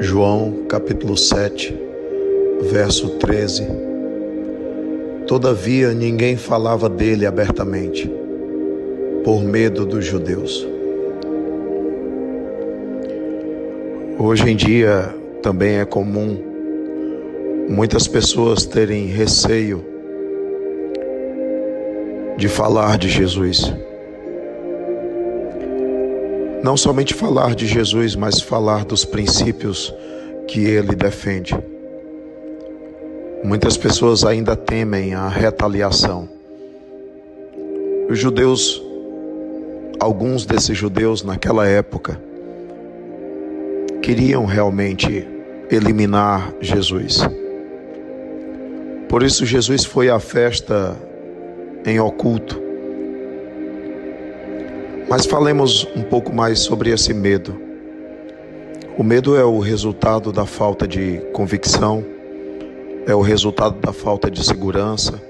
João 0.00 0.64
capítulo 0.68 1.16
7, 1.16 1.74
verso 2.62 3.10
13. 3.18 3.66
Todavia 5.26 5.92
ninguém 5.92 6.36
falava 6.36 6.88
dele 6.88 7.26
abertamente, 7.26 8.10
por 9.24 9.42
medo 9.42 9.86
dos 9.86 10.04
judeus. 10.04 10.66
Hoje 14.18 14.50
em 14.50 14.56
dia 14.56 15.14
também 15.42 15.78
é 15.78 15.84
comum 15.84 16.36
muitas 17.68 18.06
pessoas 18.08 18.66
terem 18.66 19.06
receio 19.06 19.84
de 22.36 22.48
falar 22.48 22.98
de 22.98 23.08
Jesus. 23.08 23.72
Não 26.62 26.76
somente 26.76 27.12
falar 27.12 27.56
de 27.56 27.66
Jesus, 27.66 28.14
mas 28.14 28.40
falar 28.40 28.84
dos 28.84 29.04
princípios 29.04 29.92
que 30.46 30.60
ele 30.60 30.94
defende. 30.94 31.58
Muitas 33.42 33.76
pessoas 33.76 34.24
ainda 34.24 34.54
temem 34.54 35.12
a 35.12 35.28
retaliação. 35.28 36.28
Os 38.08 38.16
judeus, 38.16 38.80
alguns 39.98 40.46
desses 40.46 40.78
judeus 40.78 41.24
naquela 41.24 41.66
época, 41.66 42.20
queriam 44.00 44.44
realmente 44.44 45.26
eliminar 45.68 46.54
Jesus. 46.60 47.22
Por 49.08 49.24
isso, 49.24 49.44
Jesus 49.44 49.84
foi 49.84 50.10
à 50.10 50.20
festa 50.20 50.96
em 51.84 51.98
oculto 51.98 52.61
mas 55.12 55.26
falemos 55.26 55.86
um 55.94 56.00
pouco 56.00 56.34
mais 56.34 56.60
sobre 56.60 56.88
esse 56.88 57.12
medo. 57.12 57.54
O 58.96 59.04
medo 59.04 59.36
é 59.36 59.44
o 59.44 59.58
resultado 59.58 60.32
da 60.32 60.46
falta 60.46 60.88
de 60.88 61.18
convicção, 61.34 62.02
é 63.06 63.14
o 63.14 63.20
resultado 63.20 63.78
da 63.78 63.92
falta 63.92 64.30
de 64.30 64.42
segurança. 64.42 65.22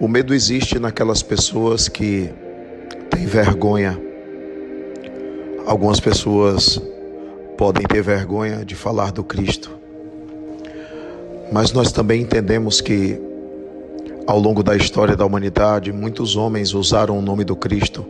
O 0.00 0.08
medo 0.08 0.34
existe 0.34 0.80
naquelas 0.80 1.22
pessoas 1.22 1.88
que 1.88 2.28
têm 3.08 3.24
vergonha. 3.24 3.96
Algumas 5.64 6.00
pessoas 6.00 6.82
podem 7.56 7.86
ter 7.86 8.02
vergonha 8.02 8.64
de 8.64 8.74
falar 8.74 9.12
do 9.12 9.22
Cristo. 9.22 9.78
Mas 11.52 11.70
nós 11.70 11.92
também 11.92 12.22
entendemos 12.22 12.80
que, 12.80 13.16
ao 14.26 14.40
longo 14.40 14.64
da 14.64 14.74
história 14.74 15.14
da 15.14 15.24
humanidade, 15.24 15.92
muitos 15.92 16.34
homens 16.34 16.74
usaram 16.74 17.16
o 17.16 17.22
nome 17.22 17.44
do 17.44 17.54
Cristo 17.54 18.04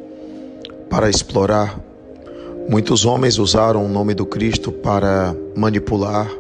para 0.89 1.09
explorar. 1.09 1.79
Muitos 2.69 3.05
homens 3.05 3.39
usaram 3.39 3.85
o 3.85 3.89
nome 3.89 4.15
do 4.15 4.27
Cristo 4.27 4.73
para 4.73 5.37
manipular. 5.57 6.31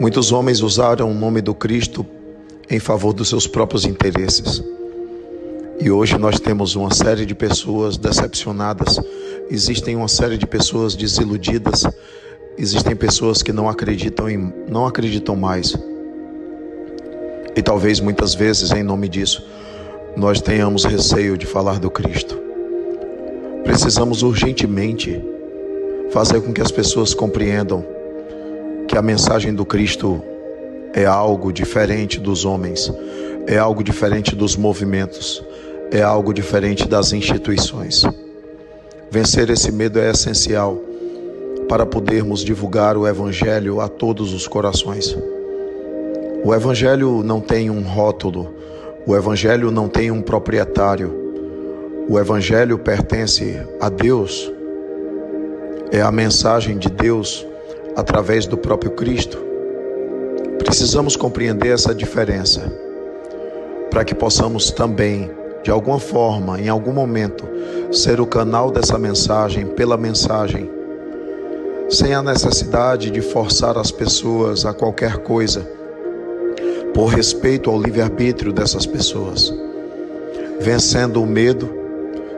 Muitos 0.00 0.32
homens 0.32 0.62
usaram 0.62 1.10
o 1.10 1.14
nome 1.14 1.40
do 1.40 1.54
Cristo 1.54 2.06
em 2.70 2.78
favor 2.78 3.12
dos 3.12 3.28
seus 3.28 3.46
próprios 3.46 3.84
interesses. 3.84 4.62
E 5.80 5.90
hoje 5.90 6.16
nós 6.18 6.38
temos 6.38 6.74
uma 6.76 6.92
série 6.92 7.24
de 7.24 7.34
pessoas 7.34 7.96
decepcionadas, 7.96 9.00
existem 9.50 9.96
uma 9.96 10.08
série 10.08 10.36
de 10.36 10.46
pessoas 10.46 10.94
desiludidas, 10.94 11.84
existem 12.56 12.94
pessoas 12.94 13.42
que 13.42 13.52
não 13.52 13.68
acreditam 13.68 14.28
em, 14.28 14.52
não 14.68 14.86
acreditam 14.86 15.34
mais. 15.34 15.74
E 17.56 17.62
talvez 17.62 17.98
muitas 17.98 18.34
vezes 18.34 18.70
em 18.72 18.82
nome 18.82 19.08
disso 19.08 19.42
nós 20.16 20.40
tenhamos 20.40 20.84
receio 20.84 21.36
de 21.36 21.46
falar 21.46 21.78
do 21.78 21.90
Cristo. 21.90 22.49
Precisamos 23.64 24.22
urgentemente 24.22 25.22
fazer 26.10 26.40
com 26.40 26.52
que 26.52 26.60
as 26.60 26.70
pessoas 26.70 27.14
compreendam 27.14 27.84
que 28.88 28.96
a 28.96 29.02
mensagem 29.02 29.54
do 29.54 29.64
Cristo 29.64 30.22
é 30.92 31.06
algo 31.06 31.52
diferente 31.52 32.18
dos 32.18 32.44
homens, 32.44 32.92
é 33.46 33.56
algo 33.58 33.82
diferente 33.84 34.34
dos 34.34 34.56
movimentos, 34.56 35.44
é 35.92 36.02
algo 36.02 36.34
diferente 36.34 36.88
das 36.88 37.12
instituições. 37.12 38.04
Vencer 39.10 39.50
esse 39.50 39.70
medo 39.70 39.98
é 39.98 40.10
essencial 40.10 40.80
para 41.68 41.86
podermos 41.86 42.44
divulgar 42.44 42.96
o 42.96 43.06
Evangelho 43.06 43.80
a 43.80 43.88
todos 43.88 44.32
os 44.32 44.48
corações. 44.48 45.16
O 46.44 46.54
Evangelho 46.54 47.22
não 47.22 47.40
tem 47.40 47.70
um 47.70 47.82
rótulo, 47.82 48.52
o 49.06 49.14
Evangelho 49.14 49.70
não 49.70 49.88
tem 49.88 50.10
um 50.10 50.20
proprietário, 50.20 51.19
o 52.10 52.18
Evangelho 52.18 52.76
pertence 52.76 53.64
a 53.80 53.88
Deus, 53.88 54.52
é 55.92 56.02
a 56.02 56.10
mensagem 56.10 56.76
de 56.76 56.90
Deus 56.90 57.46
através 57.94 58.46
do 58.46 58.58
próprio 58.58 58.90
Cristo. 58.90 59.38
Precisamos 60.58 61.14
compreender 61.14 61.72
essa 61.72 61.94
diferença 61.94 62.62
para 63.92 64.04
que 64.04 64.12
possamos 64.12 64.72
também, 64.72 65.30
de 65.62 65.70
alguma 65.70 66.00
forma, 66.00 66.60
em 66.60 66.68
algum 66.68 66.92
momento, 66.92 67.46
ser 67.92 68.20
o 68.20 68.26
canal 68.26 68.72
dessa 68.72 68.98
mensagem 68.98 69.64
pela 69.66 69.96
mensagem, 69.96 70.68
sem 71.88 72.12
a 72.12 72.24
necessidade 72.24 73.08
de 73.08 73.20
forçar 73.20 73.78
as 73.78 73.92
pessoas 73.92 74.66
a 74.66 74.74
qualquer 74.74 75.18
coisa, 75.18 75.64
por 76.92 77.06
respeito 77.06 77.70
ao 77.70 77.80
livre-arbítrio 77.80 78.52
dessas 78.52 78.84
pessoas, 78.84 79.54
vencendo 80.58 81.22
o 81.22 81.26
medo 81.26 81.78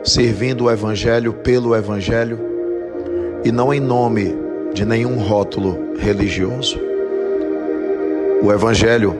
servindo 0.04 0.64
o 0.64 0.70
Evangelho 0.70 1.32
pelo 1.32 1.76
Evangelho 1.76 2.38
e 3.44 3.52
não 3.52 3.72
em 3.72 3.78
nome 3.78 4.34
de 4.74 4.84
nenhum 4.84 5.16
rótulo 5.16 5.94
religioso. 5.96 6.78
O 8.42 8.52
Evangelho 8.52 9.14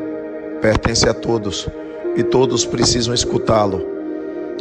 pertence 0.61 1.09
a 1.09 1.15
todos 1.15 1.69
e 2.17 2.23
todos 2.25 2.65
precisam 2.65 3.15
escutá-lo. 3.15 3.87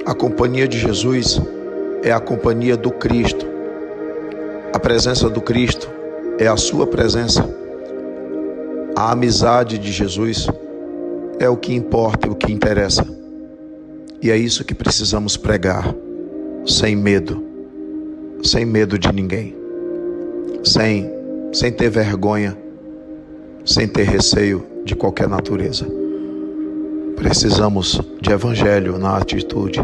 A 0.06 0.14
companhia 0.14 0.68
de 0.68 0.78
Jesus 0.78 1.42
é 2.04 2.12
a 2.12 2.20
companhia 2.20 2.78
do 2.78 2.92
Cristo. 2.92 3.48
A 4.74 4.80
presença 4.80 5.28
do 5.28 5.42
Cristo 5.42 5.90
é 6.38 6.48
a 6.48 6.56
sua 6.56 6.86
presença. 6.86 7.44
A 8.96 9.12
amizade 9.12 9.80
de 9.80 9.92
Jesus 9.92 10.48
é 11.40 11.50
o 11.50 11.58
que 11.58 11.74
importa 11.74 12.28
e 12.28 12.30
o 12.30 12.36
que 12.36 12.52
interessa. 12.52 13.06
E 14.22 14.30
é 14.30 14.38
isso 14.38 14.64
que 14.64 14.76
precisamos 14.76 15.36
pregar 15.36 15.96
sem 16.66 16.96
medo, 16.96 17.44
sem 18.44 18.66
medo 18.66 18.98
de 18.98 19.12
ninguém, 19.12 19.56
sem, 20.64 21.10
sem 21.54 21.72
ter 21.72 21.90
vergonha, 21.90 22.58
sem 23.66 23.88
ter 23.88 24.04
receio 24.04 24.64
de 24.86 24.96
qualquer 24.96 25.28
natureza. 25.28 25.86
Precisamos 27.16 28.02
de 28.20 28.32
evangelho 28.32 28.98
na 28.98 29.18
atitude 29.18 29.80